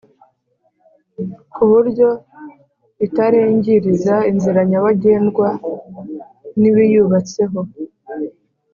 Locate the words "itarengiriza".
3.05-4.15